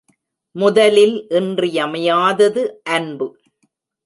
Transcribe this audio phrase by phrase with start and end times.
[0.55, 2.63] முதலில் இன்றியமையாதது
[2.89, 3.27] அன்பு.